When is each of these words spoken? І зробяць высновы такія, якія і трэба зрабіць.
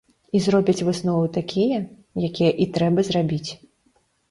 І 0.37 0.39
зробяць 0.45 0.85
высновы 0.87 1.27
такія, 1.37 1.79
якія 2.31 2.51
і 2.65 2.69
трэба 2.79 3.07
зрабіць. 3.13 3.47